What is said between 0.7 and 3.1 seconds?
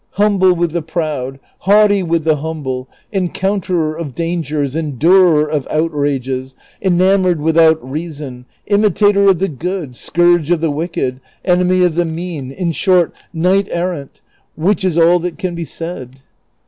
the proud, haughty with the humble,